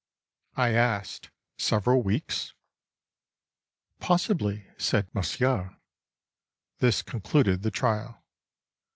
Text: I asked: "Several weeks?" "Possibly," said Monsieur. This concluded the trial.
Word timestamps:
I 0.57 0.73
asked: 0.73 1.29
"Several 1.59 2.01
weeks?" 2.01 2.55
"Possibly," 3.99 4.65
said 4.75 5.07
Monsieur. 5.13 5.77
This 6.79 7.03
concluded 7.03 7.61
the 7.61 7.69
trial. 7.69 8.23